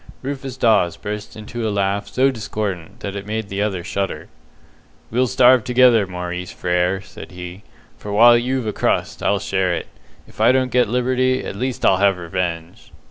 [0.23, 4.29] Rufus Dawes burst into a laugh so discordant that it made the other shudder.
[5.11, 7.61] "We'll starve together, Maurice Frere," said he,
[7.99, 9.85] "for while you've a crust, I'll share it.
[10.27, 12.91] If I don't get liberty, at least I'll have revenge!"